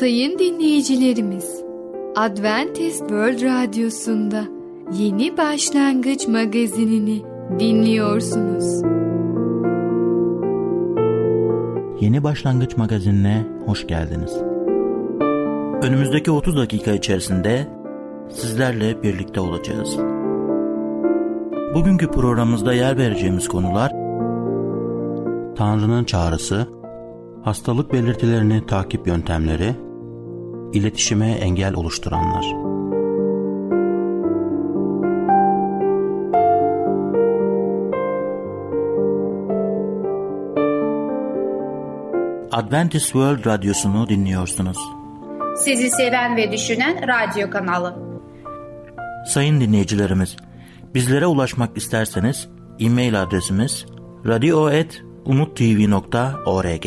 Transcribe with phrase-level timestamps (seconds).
[0.00, 1.62] Sayın dinleyicilerimiz,
[2.16, 4.44] Adventist World Radyosu'nda
[4.92, 7.22] Yeni Başlangıç magazinini
[7.58, 8.82] dinliyorsunuz.
[12.00, 14.36] Yeni Başlangıç magazinine hoş geldiniz.
[15.82, 17.68] Önümüzdeki 30 dakika içerisinde
[18.30, 19.98] sizlerle birlikte olacağız.
[21.74, 23.92] Bugünkü programımızda yer vereceğimiz konular
[25.56, 26.66] Tanrı'nın çağrısı,
[27.42, 29.87] hastalık belirtilerini takip yöntemleri,
[30.72, 32.44] iletişime engel oluşturanlar.
[42.52, 44.78] Adventist World Radyosu'nu dinliyorsunuz.
[45.56, 47.96] Sizi seven ve düşünen radyo kanalı.
[49.26, 50.36] Sayın dinleyicilerimiz,
[50.94, 52.48] bizlere ulaşmak isterseniz
[52.80, 53.86] e-mail adresimiz
[54.26, 56.86] radio.umutv.org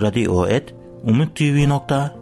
[0.00, 2.21] radio.umutv.org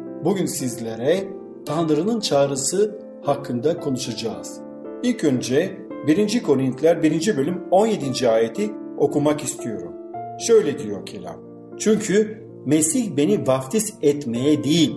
[0.25, 1.23] Bugün sizlere
[1.65, 4.61] Tanrı'nın çağrısı hakkında konuşacağız.
[5.03, 5.77] İlk önce
[6.07, 6.43] 1.
[6.43, 7.37] Korintiler 1.
[7.37, 8.29] bölüm 17.
[8.29, 9.93] ayeti okumak istiyorum.
[10.39, 11.35] Şöyle diyor kelam.
[11.79, 14.95] Çünkü Mesih beni vaftiz etmeye değil,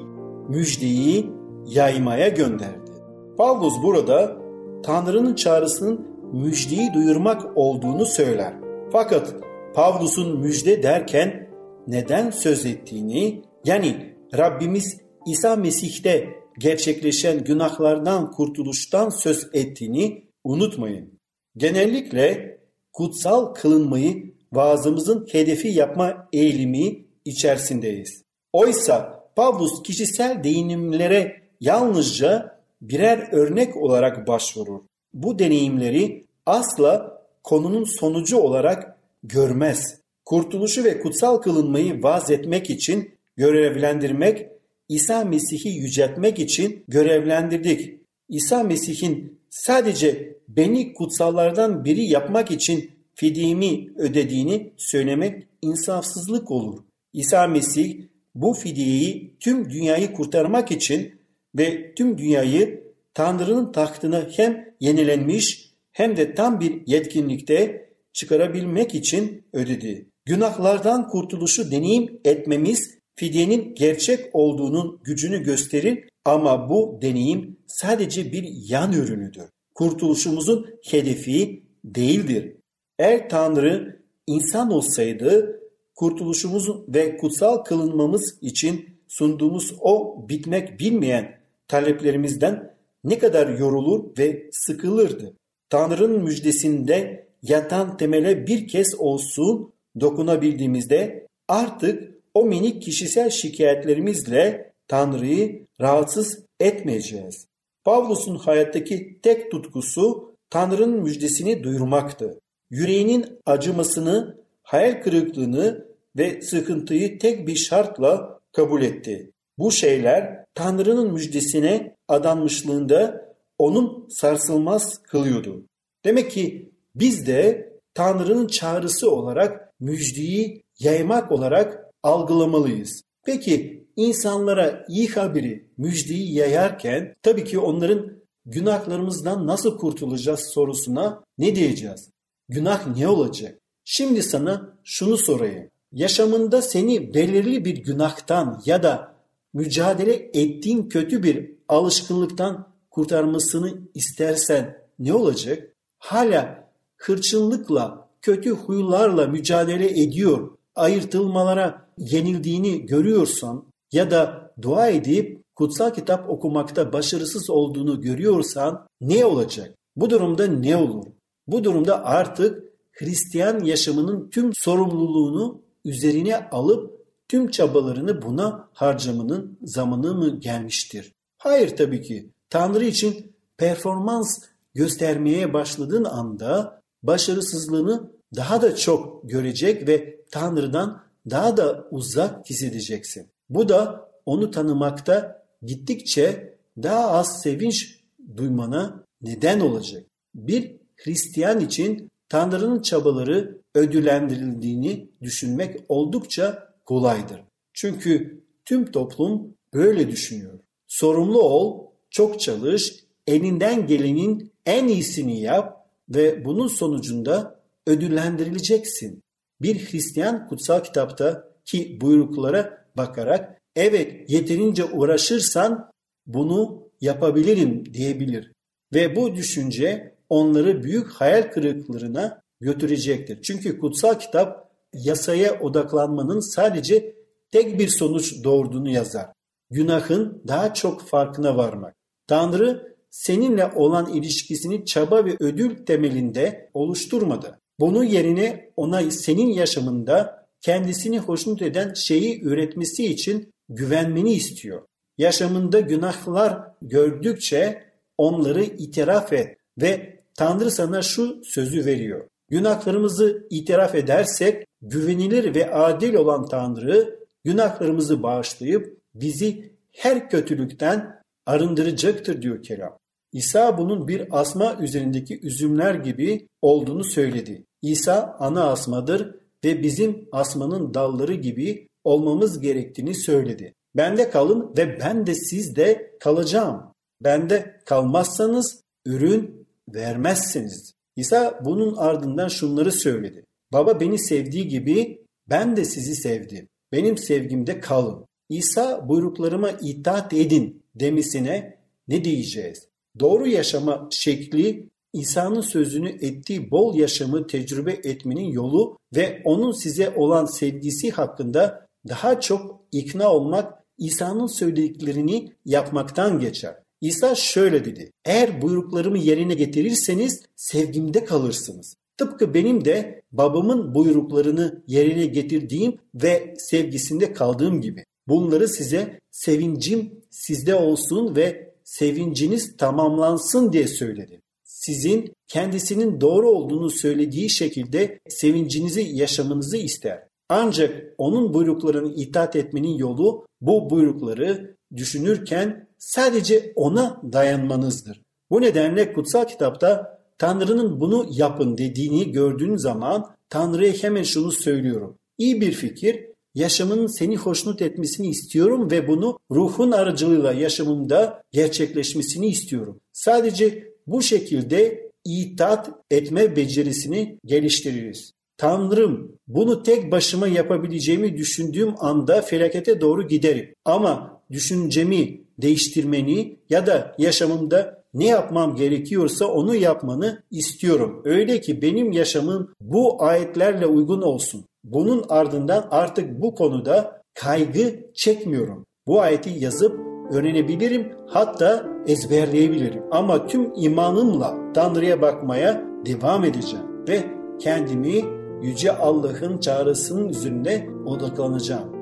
[0.49, 1.31] müjdeyi
[1.67, 2.91] yaymaya gönderdi.
[3.37, 4.37] Pavlus burada
[4.83, 8.55] Tanrı'nın çağrısının müjdeyi duyurmak olduğunu söyler.
[8.93, 9.35] Fakat
[9.75, 11.49] Pavlus'un müjde derken
[11.87, 21.19] neden söz ettiğini yani Rabbimiz İsa Mesih'te gerçekleşen günahlardan kurtuluştan söz ettiğini unutmayın.
[21.57, 22.59] Genellikle
[22.93, 28.23] kutsal kılınmayı vaazımızın hedefi yapma eğilimi içerisindeyiz.
[28.53, 34.81] Oysa Pavlus kişisel değinimlere yalnızca birer örnek olarak başvurur.
[35.15, 40.01] Bu deneyimleri asla konunun sonucu olarak görmez.
[40.25, 44.49] Kurtuluşu ve kutsal kılınmayı vaaz etmek için görevlendirmek,
[44.89, 48.01] İsa Mesih'i yüceltmek için görevlendirdik.
[48.29, 56.79] İsa Mesih'in sadece beni kutsallardan biri yapmak için fidyemi ödediğini söylemek insafsızlık olur.
[57.13, 58.01] İsa Mesih
[58.35, 61.21] bu fidyeyi tüm dünyayı kurtarmak için
[61.59, 62.85] ve tüm dünyayı
[63.15, 70.07] Tanrı'nın tahtına hem yenilenmiş hem de tam bir yetkinlikte çıkarabilmek için ödedi.
[70.25, 78.93] Günahlardan kurtuluşu deneyim etmemiz fidyenin gerçek olduğunun gücünü gösterir ama bu deneyim sadece bir yan
[78.93, 79.45] ürünüdür.
[79.75, 82.57] Kurtuluşumuzun hedefi değildir.
[82.99, 85.61] Eğer Tanrı insan olsaydı
[85.95, 92.75] kurtuluşumuz ve kutsal kılınmamız için sunduğumuz o bitmek bilmeyen taleplerimizden
[93.05, 95.35] ne kadar yorulur ve sıkılırdı.
[95.71, 106.45] Tanrı'nın müjdesinde yatan temele bir kez olsun dokunabildiğimizde artık o minik kişisel şikayetlerimizle Tanrı'yı rahatsız
[106.61, 107.47] etmeyeceğiz.
[107.85, 112.41] Pavlus'un hayattaki tek tutkusu Tanrı'nın müjdesini duyurmaktı.
[112.71, 115.87] Yüreğinin acımasını, hayal kırıklığını
[116.17, 119.31] ve sıkıntıyı tek bir şartla kabul etti.
[119.59, 123.29] Bu şeyler Tanrı'nın müjdesine adanmışlığında
[123.59, 125.63] onun sarsılmaz kılıyordu.
[126.05, 133.03] Demek ki biz de Tanrı'nın çağrısı olarak müjdeyi yaymak olarak algılamalıyız.
[133.25, 138.13] Peki insanlara iyi haberi, müjdeyi yayarken tabii ki onların
[138.47, 142.11] günahlarımızdan nasıl kurtulacağız sorusuna ne diyeceğiz?
[142.49, 143.59] Günah ne olacak?
[143.85, 145.71] Şimdi sana şunu sorayım.
[145.93, 149.15] Yaşamında seni belirli bir günahtan ya da
[149.53, 155.73] mücadele ettiğin kötü bir alışkanlıktan kurtarmasını istersen ne olacak?
[155.99, 166.31] Hala hırçınlıkla, kötü huylarla mücadele ediyor, ayırtılmalara yenildiğini görüyorsan ya da dua edip kutsal kitap
[166.31, 169.75] okumakta başarısız olduğunu görüyorsan ne olacak?
[169.97, 171.07] Bu durumda ne olur?
[171.47, 180.41] Bu durumda artık Hristiyan yaşamının tüm sorumluluğunu üzerine alıp tüm çabalarını buna harcamanın zamanı mı
[180.41, 181.13] gelmiştir?
[181.39, 182.31] Hayır tabii ki.
[182.51, 184.39] Tanrı için performans
[184.75, 193.27] göstermeye başladığın anda başarısızlığını daha da çok görecek ve Tanrı'dan daha da uzak hissedeceksin.
[193.49, 198.01] Bu da onu tanımakta gittikçe daha az sevinç
[198.37, 200.07] duymana neden olacak.
[200.35, 207.41] Bir Hristiyan için Tanrı'nın çabaları ödüllendirildiğini düşünmek oldukça kolaydır.
[207.73, 210.59] Çünkü tüm toplum böyle düşünüyor.
[210.87, 219.24] Sorumlu ol, çok çalış, elinden gelenin en iyisini yap ve bunun sonucunda ödüllendirileceksin.
[219.65, 225.91] Bir Hristiyan kutsal kitapta ki buyruklara bakarak evet yeterince uğraşırsan
[226.27, 228.53] bunu yapabilirim diyebilir.
[228.95, 233.43] Ve bu düşünce onları büyük hayal kırıklarına götürecektir.
[233.43, 237.15] Çünkü kutsal kitap yasaya odaklanmanın sadece
[237.51, 239.27] tek bir sonuç doğurduğunu yazar.
[239.71, 241.95] Günahın daha çok farkına varmak.
[242.27, 247.59] Tanrı seninle olan ilişkisini çaba ve ödül temelinde oluşturmadı.
[247.81, 254.83] Bunun yerine ona senin yaşamında kendisini hoşnut eden şeyi üretmesi için güvenmeni istiyor.
[255.19, 257.85] Yaşamında günahlar gördükçe
[258.19, 262.29] onları itiraf et ve Tanrı sana şu sözü veriyor.
[262.49, 272.63] Günahlarımızı itiraf edersek güvenilir ve adil olan Tanrı günahlarımızı bağışlayıp bizi her kötülükten arındıracaktır diyor
[272.63, 272.99] kelam.
[273.35, 277.65] İsa bunun bir asma üzerindeki üzümler gibi olduğunu söyledi.
[277.83, 279.35] İsa ana asmadır
[279.65, 283.75] ve bizim asmanın dalları gibi olmamız gerektiğini söyledi.
[283.97, 286.83] Bende kalın ve ben de sizde kalacağım.
[287.21, 290.95] Bende kalmazsanız ürün vermezsiniz.
[291.17, 293.45] İsa bunun ardından şunları söyledi.
[293.73, 296.69] Baba beni sevdiği gibi ben de sizi sevdim.
[296.93, 298.27] Benim sevgimde kalın.
[298.49, 301.79] İsa buyruklarıma itaat edin demisine
[302.09, 302.94] ne diyeceğiz?
[303.21, 310.45] Doğru yaşama şekli İsa'nın sözünü ettiği bol yaşamı tecrübe etmenin yolu ve onun size olan
[310.45, 316.75] sevgisi hakkında daha çok ikna olmak İsa'nın söylediklerini yapmaktan geçer.
[317.01, 318.13] İsa şöyle dedi.
[318.25, 321.95] Eğer buyruklarımı yerine getirirseniz sevgimde kalırsınız.
[322.17, 328.05] Tıpkı benim de babamın buyruklarını yerine getirdiğim ve sevgisinde kaldığım gibi.
[328.29, 334.41] Bunları size sevincim sizde olsun ve sevinciniz tamamlansın diye söyledi.
[334.65, 340.23] Sizin kendisinin doğru olduğunu söylediği şekilde sevincinizi yaşamanızı ister.
[340.49, 348.23] Ancak onun buyruklarını itaat etmenin yolu bu buyrukları düşünürken sadece ona dayanmanızdır.
[348.51, 355.19] Bu nedenle kutsal kitapta Tanrı'nın bunu yapın dediğini gördüğün zaman Tanrı'ya hemen şunu söylüyorum.
[355.39, 363.01] İyi bir fikir, yaşamın seni hoşnut etmesini istiyorum ve bunu ruhun aracılığıyla yaşamımda gerçekleşmesini istiyorum.
[363.13, 368.33] Sadece bu şekilde itaat etme becerisini geliştiririz.
[368.57, 373.75] Tanrım bunu tek başıma yapabileceğimi düşündüğüm anda felakete doğru giderim.
[373.85, 381.23] Ama düşüncemi değiştirmeni ya da yaşamımda ne yapmam gerekiyorsa onu yapmanı istiyorum.
[381.25, 384.65] Öyle ki benim yaşamım bu ayetlerle uygun olsun.
[384.85, 388.87] Bunun ardından artık bu konuda kaygı çekmiyorum.
[389.07, 390.01] Bu ayeti yazıp
[390.33, 393.03] öğrenebilirim hatta ezberleyebilirim.
[393.11, 397.25] Ama tüm imanımla Tanrı'ya bakmaya devam edeceğim ve
[397.59, 398.25] kendimi
[398.63, 401.93] Yüce Allah'ın çağrısının üzerine odaklanacağım.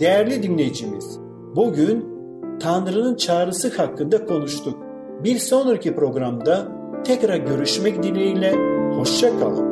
[0.00, 1.18] Değerli dinleyicimiz,
[1.56, 2.12] bugün
[2.60, 4.74] Tanrı'nın çağrısı hakkında konuştuk.
[5.24, 6.68] Bir sonraki programda
[7.04, 8.54] tekrar görüşmek dileğiyle
[8.96, 9.71] hoşça kalın.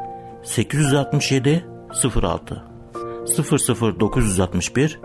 [0.43, 2.53] 867 06
[3.27, 4.99] 00961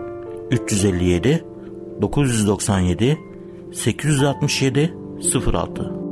[0.49, 1.43] 357
[1.99, 3.17] 997
[3.71, 4.89] 867
[5.19, 6.07] 06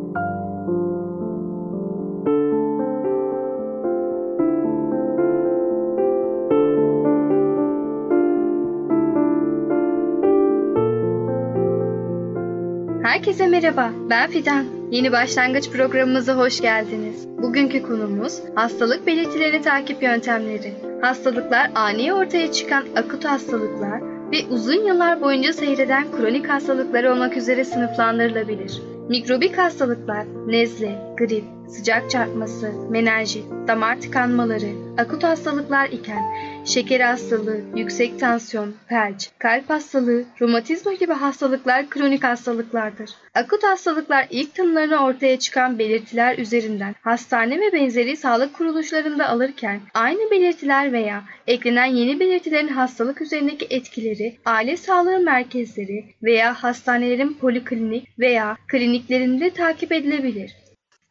[13.04, 14.75] Herkese merhaba, ben Fidan.
[14.92, 17.28] Yeni başlangıç programımıza hoş geldiniz.
[17.28, 20.74] Bugünkü konumuz hastalık belirtilerini takip yöntemleri.
[21.02, 24.02] Hastalıklar ani ortaya çıkan akut hastalıklar
[24.32, 28.82] ve uzun yıllar boyunca seyreden kronik hastalıklar olmak üzere sınıflandırılabilir.
[29.10, 36.24] Mikrobik hastalıklar, nezle, grip, sıcak çarpması, menenjit, damar tıkanmaları, akut hastalıklar iken
[36.66, 43.10] şeker hastalığı, yüksek tansiyon, felç, kalp hastalığı, romatizma gibi hastalıklar kronik hastalıklardır.
[43.34, 50.32] Akut hastalıklar ilk tanılarını ortaya çıkan belirtiler üzerinden hastane ve benzeri sağlık kuruluşlarında alırken aynı
[50.32, 58.58] belirtiler veya eklenen yeni belirtilerin hastalık üzerindeki etkileri aile sağlığı merkezleri veya hastanelerin poliklinik veya
[58.96, 60.56] kliniklerinde takip edilebilir.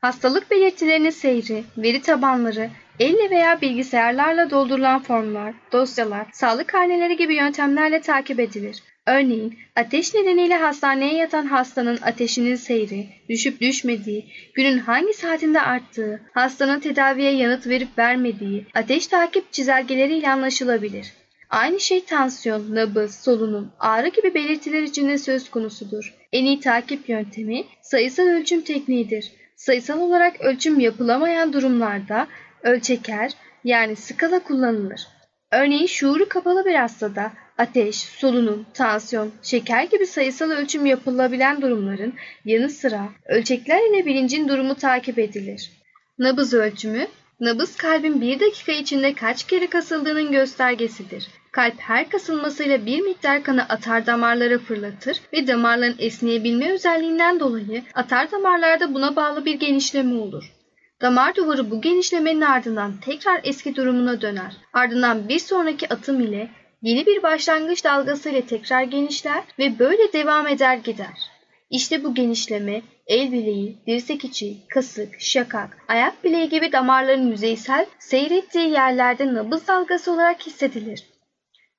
[0.00, 8.00] Hastalık belirtilerinin seyri, veri tabanları, elle veya bilgisayarlarla doldurulan formlar, dosyalar, sağlık karneleri gibi yöntemlerle
[8.00, 8.83] takip edilir.
[9.07, 16.81] Örneğin ateş nedeniyle hastaneye yatan hastanın ateşinin seyri, düşüp düşmediği, günün hangi saatinde arttığı, hastanın
[16.81, 21.12] tedaviye yanıt verip vermediği, ateş takip çizelgeleriyle anlaşılabilir.
[21.54, 26.14] Aynı şey tansiyon, nabız, solunum, ağrı gibi belirtiler için de söz konusudur.
[26.32, 29.32] En iyi takip yöntemi sayısal ölçüm tekniğidir.
[29.56, 32.26] Sayısal olarak ölçüm yapılamayan durumlarda
[32.62, 33.32] ölçeker
[33.64, 35.06] yani skala kullanılır.
[35.52, 42.70] Örneğin şuuru kapalı bir hastada ateş, solunum, tansiyon, şeker gibi sayısal ölçüm yapılabilen durumların yanı
[42.70, 45.73] sıra ölçekler ile bilincin durumu takip edilir.
[46.18, 47.06] Nabız ölçümü,
[47.41, 51.29] nabız kalbin bir dakika içinde kaç kere kasıldığının göstergesidir.
[51.53, 58.31] Kalp her kasılmasıyla bir miktar kanı atar damarlara fırlatır ve damarların esneyebilme özelliğinden dolayı atar
[58.33, 60.53] damarlarda buna bağlı bir genişleme olur.
[61.00, 64.57] Damar duvarı bu genişlemenin ardından tekrar eski durumuna döner.
[64.73, 66.50] Ardından bir sonraki atım ile
[66.83, 71.34] yeni bir başlangıç dalgası ile tekrar genişler ve böyle devam eder gider.
[71.75, 78.71] İşte bu genişleme el bileği, dirsek içi, kasık, şakak, ayak bileği gibi damarların yüzeysel seyrettiği
[78.71, 81.04] yerlerde nabız dalgası olarak hissedilir.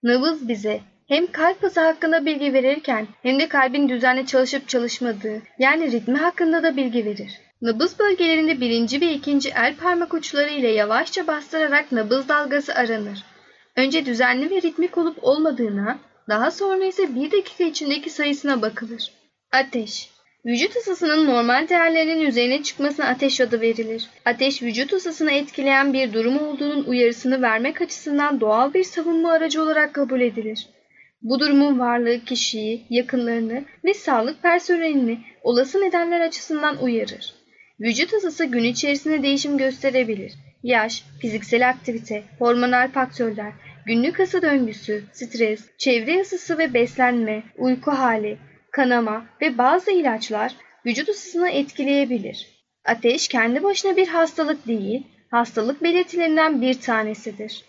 [0.04, 5.92] Nabız bize hem kalp hızı hakkında bilgi verirken hem de kalbin düzenli çalışıp çalışmadığı yani
[5.92, 7.32] ritmi hakkında da bilgi verir.
[7.62, 13.24] Nabız bölgelerinde birinci ve ikinci el parmak uçları ile yavaşça bastırarak nabız dalgası aranır.
[13.76, 15.98] Önce düzenli ve ritmik olup olmadığına,
[16.30, 19.25] daha sonra ise bir dakika içindeki sayısına bakılır.
[19.56, 20.10] Ateş
[20.46, 24.10] Vücut ısısının normal değerlerinin üzerine çıkmasına ateş adı verilir.
[24.26, 29.94] Ateş vücut ısısını etkileyen bir durum olduğunun uyarısını vermek açısından doğal bir savunma aracı olarak
[29.94, 30.68] kabul edilir.
[31.22, 37.34] Bu durumun varlığı kişiyi, yakınlarını ve sağlık personelini olası nedenler açısından uyarır.
[37.80, 40.34] Vücut ısısı gün içerisinde değişim gösterebilir.
[40.64, 43.52] Yaş, fiziksel aktivite, hormonal faktörler,
[43.86, 48.38] günlük ısı döngüsü, stres, çevre ısısı ve beslenme, uyku hali,
[48.76, 50.56] kanama ve bazı ilaçlar
[50.86, 52.48] vücut ısısını etkileyebilir.
[52.86, 57.66] Ateş kendi başına bir hastalık değil, hastalık belirtilerinden bir tanesidir.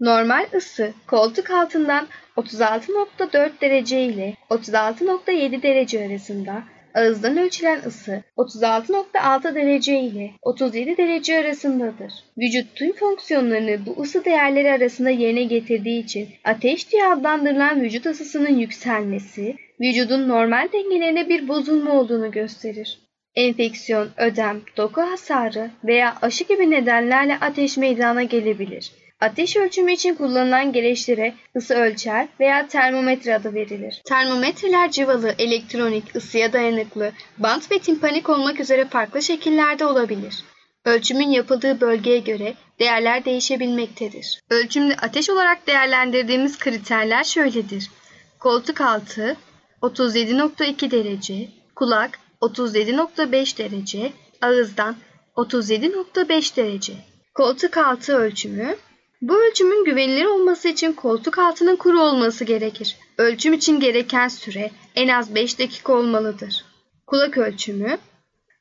[0.00, 6.62] Normal ısı koltuk altından 36.4 derece ile 36.7 derece arasında,
[6.98, 12.12] ağızdan ölçülen ısı 36.6 derece ile 37 derece arasındadır.
[12.38, 18.58] Vücut tüm fonksiyonlarını bu ısı değerleri arasında yerine getirdiği için ateş diye adlandırılan vücut ısısının
[18.58, 22.98] yükselmesi, vücudun normal dengelerine bir bozulma olduğunu gösterir.
[23.34, 28.92] Enfeksiyon, ödem, doku hasarı veya aşı gibi nedenlerle ateş meydana gelebilir.
[29.20, 34.02] Ateş ölçümü için kullanılan gereçlere ısı ölçer veya termometre adı verilir.
[34.04, 40.44] Termometreler civalı, elektronik, ısıya dayanıklı, bant ve timpanik olmak üzere farklı şekillerde olabilir.
[40.84, 44.40] Ölçümün yapıldığı bölgeye göre değerler değişebilmektedir.
[44.50, 47.90] Ölçümde ateş olarak değerlendirdiğimiz kriterler şöyledir.
[48.38, 49.36] Koltuk altı
[49.82, 54.96] 37.2 derece, kulak 37.5 derece, ağızdan
[55.36, 56.92] 37.5 derece.
[57.34, 58.76] Koltuk altı ölçümü
[59.20, 62.96] bu ölçümün güvenilir olması için koltuk altının kuru olması gerekir.
[63.18, 66.64] Ölçüm için gereken süre en az 5 dakika olmalıdır.
[67.06, 67.98] Kulak ölçümü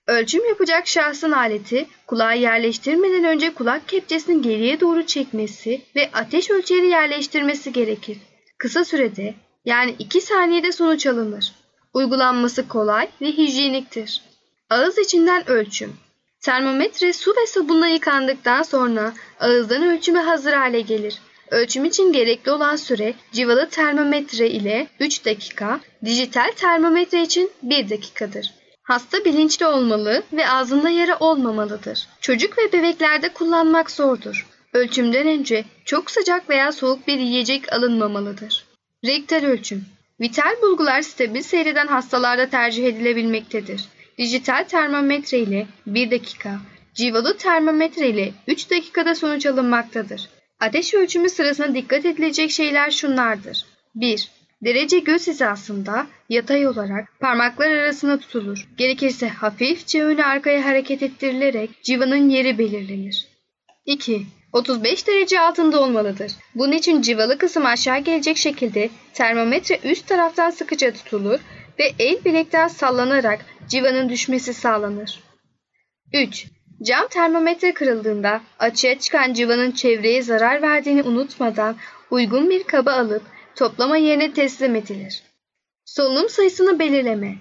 [0.07, 6.87] Ölçüm yapacak şahsın aleti kulağa yerleştirmeden önce kulak kepçesini geriye doğru çekmesi ve ateş ölçeri
[6.87, 8.17] yerleştirmesi gerekir.
[8.57, 9.35] Kısa sürede
[9.65, 11.51] yani 2 saniyede sonuç alınır.
[11.93, 14.21] Uygulanması kolay ve hijyeniktir.
[14.69, 15.93] Ağız içinden ölçüm
[16.41, 21.19] Termometre su ve sabunla yıkandıktan sonra ağızdan ölçüme hazır hale gelir.
[21.51, 28.53] Ölçüm için gerekli olan süre civalı termometre ile 3 dakika, dijital termometre için 1 dakikadır.
[28.83, 32.07] Hasta bilinçli olmalı ve ağzında yara olmamalıdır.
[32.21, 34.47] Çocuk ve bebeklerde kullanmak zordur.
[34.73, 38.65] Ölçümden önce çok sıcak veya soğuk bir yiyecek alınmamalıdır.
[39.05, 39.85] Rektal ölçüm
[40.21, 43.85] Vital bulgular stabil seyreden hastalarda tercih edilebilmektedir.
[44.17, 46.59] Dijital termometre ile 1 dakika,
[46.93, 50.29] civalı termometre ile 3 dakikada sonuç alınmaktadır.
[50.59, 53.65] Ateş ölçümü sırasında dikkat edilecek şeyler şunlardır.
[53.95, 54.29] 1.
[54.63, 58.67] Derece göz hizasında yatay olarak parmaklar arasında tutulur.
[58.77, 63.27] Gerekirse hafifçe öne arkaya hareket ettirilerek civanın yeri belirlenir.
[63.85, 64.25] 2.
[64.53, 66.31] 35 derece altında olmalıdır.
[66.55, 71.39] Bunun için civalı kısım aşağı gelecek şekilde termometre üst taraftan sıkıca tutulur
[71.79, 75.23] ve el bilekten sallanarak civanın düşmesi sağlanır.
[76.13, 76.47] 3.
[76.83, 81.75] Cam termometre kırıldığında açığa çıkan civanın çevreye zarar verdiğini unutmadan
[82.11, 83.21] uygun bir kaba alıp
[83.55, 85.23] toplama yerine teslim edilir.
[85.85, 87.35] Solunum sayısını belirleme.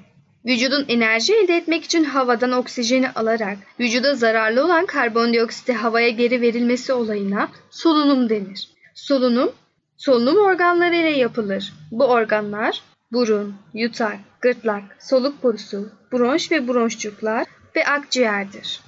[0.46, 6.92] Vücudun enerji elde etmek için havadan oksijeni alarak vücuda zararlı olan karbondioksiti havaya geri verilmesi
[6.92, 8.68] olayına solunum denir.
[8.94, 9.52] Solunum,
[9.96, 11.72] solunum organları ile yapılır.
[11.90, 17.46] Bu organlar burun, yutak, gırtlak, soluk borusu, bronş ve bronşçuklar
[17.76, 18.80] ve akciğerdir.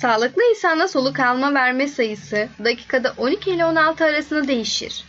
[0.00, 5.04] Sağlıklı insanda soluk alma verme sayısı dakikada 12 ile 16 arasında değişir.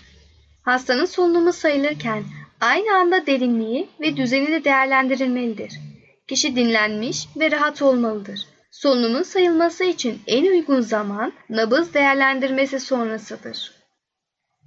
[0.62, 2.24] Hastanın solunumu sayılırken
[2.62, 5.74] aynı anda derinliği ve düzeni de değerlendirilmelidir.
[6.28, 8.46] Kişi dinlenmiş ve rahat olmalıdır.
[8.72, 13.72] Solunumun sayılması için en uygun zaman nabız değerlendirmesi sonrasıdır.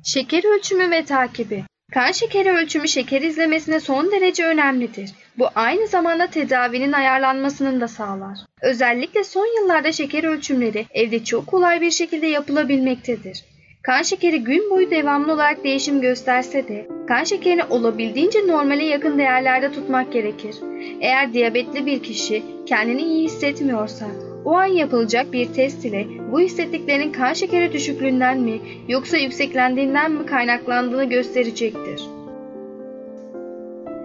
[0.05, 1.65] Şeker ölçümü ve takibi
[1.95, 5.11] Kan şekeri ölçümü şeker izlemesine son derece önemlidir.
[5.39, 8.39] Bu aynı zamanda tedavinin ayarlanmasını da sağlar.
[8.63, 13.45] Özellikle son yıllarda şeker ölçümleri evde çok kolay bir şekilde yapılabilmektedir.
[13.83, 19.73] Kan şekeri gün boyu devamlı olarak değişim gösterse de kan şekerini olabildiğince normale yakın değerlerde
[19.73, 20.57] tutmak gerekir.
[21.01, 24.07] Eğer diyabetli bir kişi kendini iyi hissetmiyorsa
[24.47, 30.27] o an yapılacak bir test ile bu hissettiklerinin kan şekeri düşüklüğünden mi yoksa yükseklendiğinden mi
[30.27, 32.03] kaynaklandığını gösterecektir.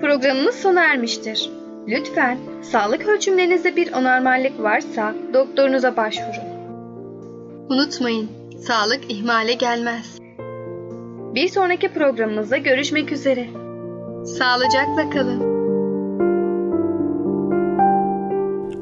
[0.01, 1.49] Programımız sona ermiştir.
[1.87, 6.51] Lütfen sağlık ölçümlerinizde bir anormallik varsa doktorunuza başvurun.
[7.69, 8.29] Unutmayın,
[8.67, 10.19] sağlık ihmale gelmez.
[11.35, 13.47] Bir sonraki programımızda görüşmek üzere.
[14.25, 15.50] Sağlıcakla kalın.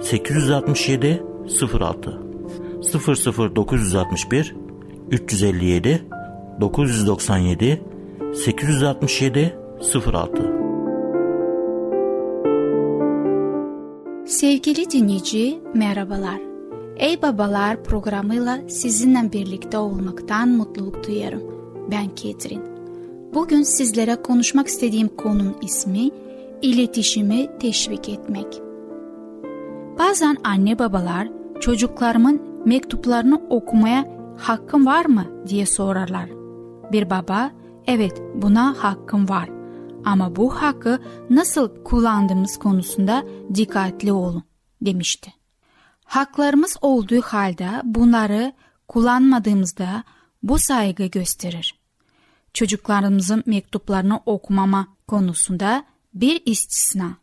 [0.00, 2.18] 867 06
[3.54, 4.54] 00961
[5.10, 6.06] 357
[6.60, 7.82] 997
[8.34, 9.58] 867
[10.04, 10.58] 06
[14.26, 16.40] Sevgili dinleyici merhabalar.
[16.96, 21.42] Ey Babalar programıyla sizinle birlikte olmaktan mutluluk duyarım.
[21.90, 22.62] Ben Ketrin.
[23.34, 26.10] Bugün sizlere konuşmak istediğim konunun ismi
[26.62, 28.67] iletişimi teşvik etmek.
[29.98, 31.28] Bazen anne babalar
[31.60, 34.06] çocuklarımın mektuplarını okumaya
[34.38, 36.30] hakkım var mı diye sorarlar.
[36.92, 37.50] Bir baba
[37.86, 39.48] evet buna hakkım var
[40.04, 44.42] ama bu hakkı nasıl kullandığımız konusunda dikkatli olun
[44.82, 45.32] demişti.
[46.04, 48.52] Haklarımız olduğu halde bunları
[48.88, 50.04] kullanmadığımızda
[50.42, 51.80] bu saygı gösterir.
[52.54, 55.84] Çocuklarımızın mektuplarını okumama konusunda
[56.14, 57.16] bir istisna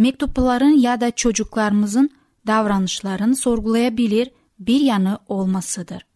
[0.00, 2.10] mektupların ya da çocuklarımızın
[2.46, 6.06] davranışlarını sorgulayabilir bir yanı olmasıdır.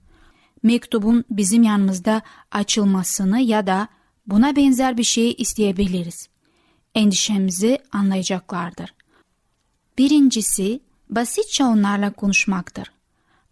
[0.62, 3.88] Mektubun bizim yanımızda açılmasını ya da
[4.26, 6.28] buna benzer bir şey isteyebiliriz.
[6.94, 8.94] Endişemizi anlayacaklardır.
[9.98, 12.92] Birincisi basitçe onlarla konuşmaktır.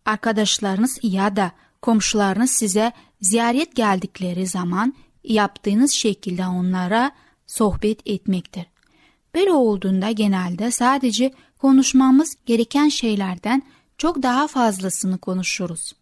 [0.05, 7.13] Arkadaşlarınız ya da komşularınız size ziyaret geldikleri zaman yaptığınız şekilde onlara
[7.47, 8.72] sohbet etmektir.
[9.35, 13.63] Böyle olduğunda genelde sadece konuşmamız gereken şeylerden
[13.99, 15.93] çok daha fazlasını konuşuruz.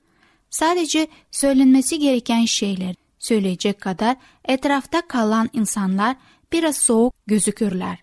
[0.51, 6.17] Sadece söylenmesi gereken şeyler söyleyecek kadar etrafta kalan insanlar
[6.53, 7.99] biraz soğuk gözükürler.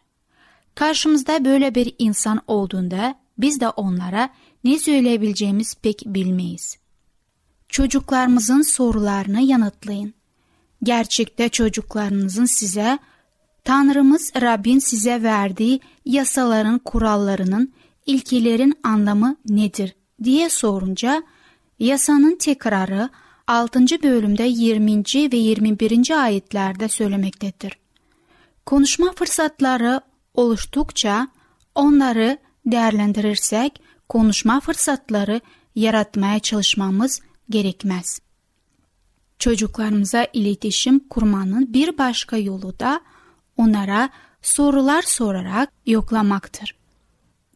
[0.75, 4.29] Karşımızda böyle bir insan olduğunda biz de onlara
[4.63, 6.77] ne söyleyebileceğimiz pek bilmeyiz.
[7.69, 10.13] Çocuklarımızın sorularını yanıtlayın.
[10.83, 12.99] Gerçekte çocuklarınızın size
[13.67, 17.73] Tanrımız Rabbin size verdiği yasaların, kurallarının,
[18.05, 21.23] ilkelerin anlamı nedir diye sorunca
[21.79, 23.09] yasanın tekrarı
[23.47, 23.79] 6.
[24.03, 25.03] bölümde 20.
[25.31, 26.23] ve 21.
[26.23, 27.77] ayetlerde söylemektedir.
[28.65, 30.01] Konuşma fırsatları
[30.33, 31.27] oluştukça
[31.75, 35.41] onları değerlendirirsek konuşma fırsatları
[35.75, 38.19] yaratmaya çalışmamız gerekmez.
[39.39, 43.01] Çocuklarımıza iletişim kurmanın bir başka yolu da
[43.57, 44.09] onlara
[44.41, 46.75] sorular sorarak yoklamaktır.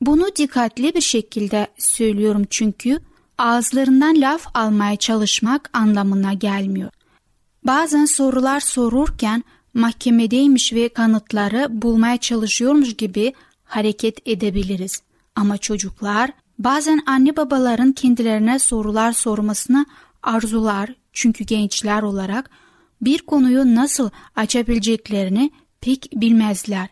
[0.01, 2.99] Bunu dikkatli bir şekilde söylüyorum çünkü
[3.37, 6.91] ağızlarından laf almaya çalışmak anlamına gelmiyor.
[7.63, 13.33] Bazen sorular sorurken mahkemedeymiş ve kanıtları bulmaya çalışıyormuş gibi
[13.63, 15.01] hareket edebiliriz.
[15.35, 19.85] Ama çocuklar bazen anne babaların kendilerine sorular sormasını
[20.23, 22.49] arzular çünkü gençler olarak
[23.01, 26.89] bir konuyu nasıl açabileceklerini pek bilmezler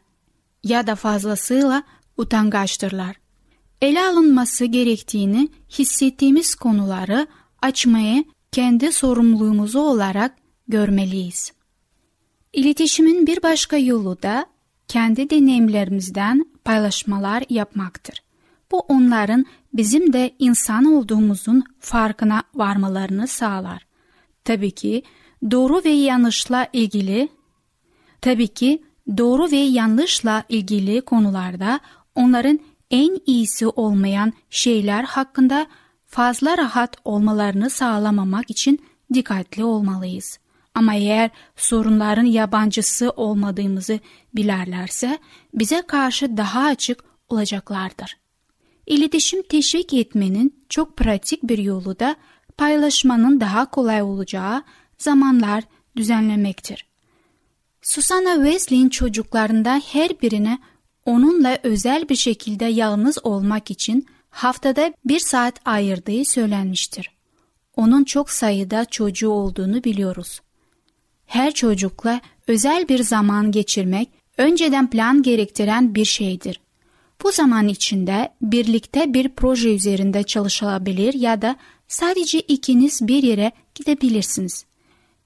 [0.64, 1.84] ya da fazlasıyla
[2.18, 3.16] utangaçtırlar.
[3.82, 7.28] Ele alınması gerektiğini hissettiğimiz konuları
[7.62, 10.36] açmayı kendi sorumluluğumuzu olarak
[10.68, 11.52] görmeliyiz.
[12.54, 14.46] İletişimin bir başka yolu da
[14.88, 18.24] kendi deneyimlerimizden paylaşmalar yapmaktır.
[18.72, 23.86] Bu onların bizim de insan olduğumuzun farkına varmalarını sağlar.
[24.46, 25.04] Tabii ki
[25.52, 27.30] doğru ve yanlışla ilgili
[28.22, 28.84] tabii ki
[29.18, 31.80] doğru ve yanlışla ilgili konularda
[32.16, 32.60] onların
[32.92, 35.68] en iyisi olmayan şeyler hakkında
[36.06, 38.80] fazla rahat olmalarını sağlamamak için
[39.14, 40.40] dikkatli olmalıyız.
[40.76, 44.00] Ama eğer sorunların yabancısı olmadığımızı
[44.36, 45.18] bilerlerse
[45.54, 48.18] bize karşı daha açık olacaklardır.
[48.86, 52.16] İletişim teşvik etmenin çok pratik bir yolu da
[52.58, 54.64] paylaşmanın daha kolay olacağı
[54.98, 55.64] zamanlar
[55.96, 56.89] düzenlemektir.
[57.90, 60.60] Susana Wesley'in çocuklarında her birine
[61.06, 67.12] onunla özel bir şekilde yalnız olmak için haftada bir saat ayırdığı söylenmiştir.
[67.76, 70.42] Onun çok sayıda çocuğu olduğunu biliyoruz.
[71.26, 76.60] Her çocukla özel bir zaman geçirmek önceden plan gerektiren bir şeydir.
[77.24, 81.56] Bu zaman içinde birlikte bir proje üzerinde çalışılabilir ya da
[81.88, 84.69] sadece ikiniz bir yere gidebilirsiniz.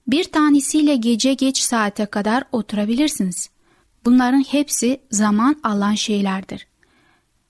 [0.08, 3.50] Bir tanesiyle gece geç saate kadar oturabilirsiniz.
[4.06, 6.68] Bunların hepsi zaman alan şeylerdir.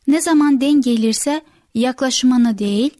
[0.07, 1.41] Ne zaman denk gelirse
[1.75, 2.91] yaklaşımını değil,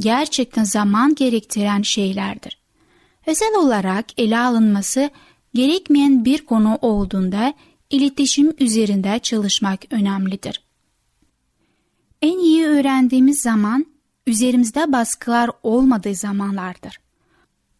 [0.00, 2.58] gerçekten zaman gerektiren şeylerdir.
[3.26, 5.10] Özel olarak ele alınması
[5.54, 7.54] gerekmeyen bir konu olduğunda
[7.90, 10.62] iletişim üzerinde çalışmak önemlidir.
[12.22, 13.86] En iyi öğrendiğimiz zaman
[14.26, 17.00] üzerimizde baskılar olmadığı zamanlardır.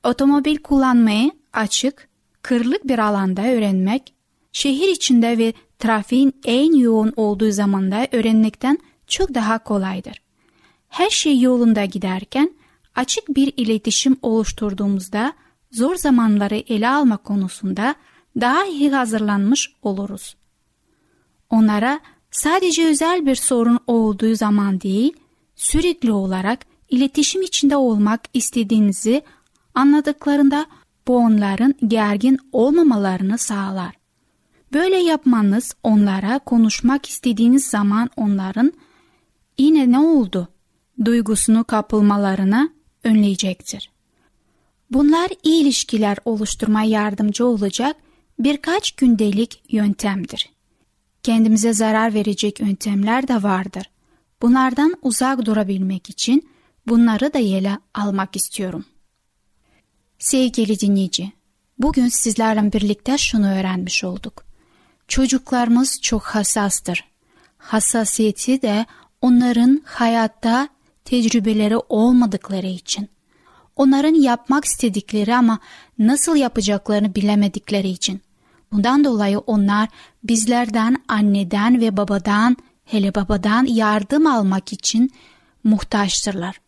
[0.05, 2.09] Otomobil kullanmayı açık,
[2.43, 4.15] kırlık bir alanda öğrenmek,
[4.53, 10.23] şehir içinde ve trafiğin en yoğun olduğu zamanda öğrenmekten çok daha kolaydır.
[10.89, 12.51] Her şey yolunda giderken
[12.95, 15.33] açık bir iletişim oluşturduğumuzda
[15.71, 17.95] zor zamanları ele alma konusunda
[18.41, 20.37] daha iyi hazırlanmış oluruz.
[21.51, 25.13] Onlara sadece özel bir sorun olduğu zaman değil,
[25.57, 29.23] sürekli olarak iletişim içinde olmak istediğinizi
[29.75, 30.67] anladıklarında
[31.09, 33.95] bu onların gergin olmamalarını sağlar.
[34.73, 38.73] Böyle yapmanız onlara konuşmak istediğiniz zaman onların
[39.59, 40.49] yine ne oldu
[41.05, 42.69] duygusunu kapılmalarına
[43.05, 43.91] önleyecektir.
[44.91, 47.97] Bunlar iyi ilişkiler oluşturmaya yardımcı olacak
[48.39, 50.51] birkaç gündelik yöntemdir.
[51.23, 53.91] Kendimize zarar verecek yöntemler de vardır.
[54.43, 56.49] Bunlardan uzak durabilmek için
[56.87, 58.85] bunları da yele almak istiyorum.
[60.19, 61.33] Sevgili dinleyici,
[61.79, 64.45] bugün sizlerle birlikte şunu öğrenmiş olduk.
[65.09, 67.05] Çocuklarımız çok hassastır.
[67.59, 68.87] Hassasiyeti de
[69.23, 70.69] onların hayatta
[71.05, 73.09] tecrübeleri olmadıkları için.
[73.77, 75.59] Onların yapmak istedikleri ama
[75.99, 78.21] nasıl yapacaklarını bilemedikleri için.
[78.73, 79.89] Bundan dolayı onlar
[80.25, 85.11] bizlerden, anneden ve babadan, hele babadan yardım almak için
[85.65, 86.61] muhtaçtırlar.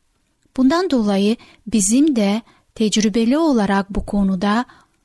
[0.57, 1.37] Bundan dolayı
[1.67, 2.43] bizim de
[2.81, 4.65] tecrübeli olarak bu konuda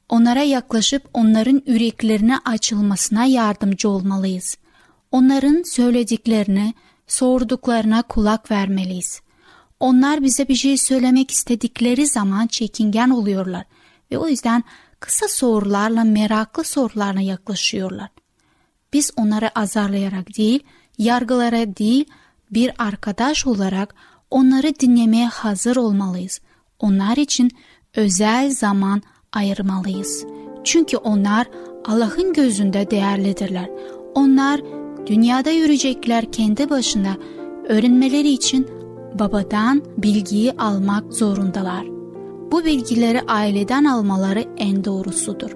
[0.10, 4.58] onlara yaklaşıp onların yüreklerine açılmasına yardımcı olmalıyız.
[5.12, 6.74] Onların söylediklerini,
[7.08, 9.22] sorduklarına kulak vermeliyiz.
[9.80, 13.66] Onlar bize bir şey söylemek istedikleri zaman çekingen oluyorlar
[14.12, 14.64] ve o yüzden
[15.00, 18.10] kısa sorularla meraklı sorularına yaklaşıyorlar.
[18.94, 20.60] Biz onları azarlayarak değil,
[20.98, 22.06] yargılara değil,
[22.52, 23.96] bir arkadaş olarak
[24.32, 26.40] onları dinlemeye hazır olmalıyız.
[26.80, 27.52] Onlar için
[27.96, 29.02] özel zaman
[29.34, 30.26] ayırmalıyız.
[30.64, 31.48] Çünkü onlar
[31.86, 33.70] Allah'ın gözünde değerlidirler.
[34.16, 34.62] Onlar
[35.08, 37.18] dünyada yürüyecekler kendi başına
[37.70, 38.68] öğrenmeleri için
[39.20, 41.86] babadan bilgiyi almak zorundalar.
[42.52, 45.52] Bu bilgileri aileden almaları en doğrusudur.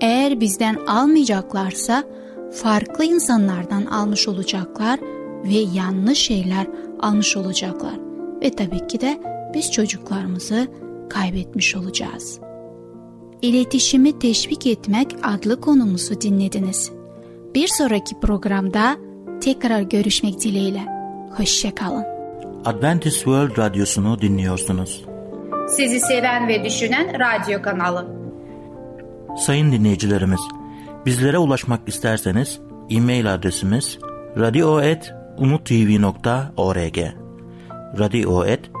[0.00, 2.04] Eğer bizden almayacaklarsa
[2.52, 5.00] farklı insanlardan almış olacaklar
[5.44, 6.66] ve yanlış şeyler
[7.00, 7.94] almış olacaklar.
[8.42, 9.20] Ve tabii ki de
[9.54, 10.68] biz çocuklarımızı
[11.10, 12.40] kaybetmiş olacağız.
[13.42, 16.92] İletişimi teşvik etmek adlı konumuzu dinlediniz.
[17.54, 18.96] Bir sonraki programda
[19.40, 20.82] tekrar görüşmek dileğiyle.
[21.36, 22.04] Hoşçakalın.
[22.64, 25.04] Adventist World Radyosu'nu dinliyorsunuz.
[25.68, 28.06] Sizi seven ve düşünen radyo kanalı.
[29.38, 30.40] Sayın dinleyicilerimiz,
[31.06, 32.60] bizlere ulaşmak isterseniz
[32.90, 33.98] e-mail adresimiz
[34.38, 36.98] radio.umutv.org
[37.98, 38.79] radio.umutv.org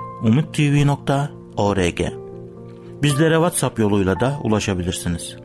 [3.02, 5.36] Bizlere WhatsApp yoluyla da ulaşabilirsiniz.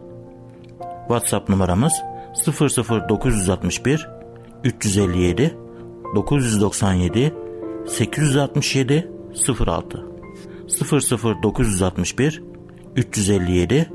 [1.08, 1.94] WhatsApp numaramız
[2.48, 4.08] 00961
[4.64, 5.58] 357
[6.16, 7.34] 997
[7.88, 9.12] 867
[9.68, 10.06] 06
[11.44, 12.44] 00961
[12.96, 13.92] 357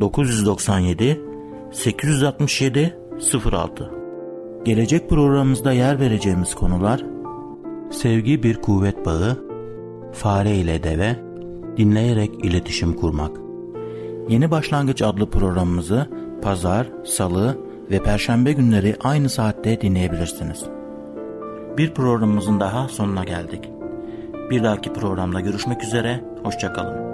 [0.00, 1.20] 997
[1.72, 2.98] 867
[3.52, 3.90] 06
[4.64, 7.04] Gelecek programımızda yer vereceğimiz konular
[7.90, 9.47] Sevgi bir kuvvet bağı
[10.12, 11.16] Fare ile deve
[11.76, 13.36] Dinleyerek iletişim kurmak
[14.28, 16.06] Yeni Başlangıç adlı programımızı
[16.42, 17.58] pazar, salı
[17.90, 20.64] ve perşembe günleri aynı saatte dinleyebilirsiniz.
[21.78, 23.70] Bir programımızın daha sonuna geldik.
[24.50, 27.07] Bir dahaki programda görüşmek üzere, hoşçakalın.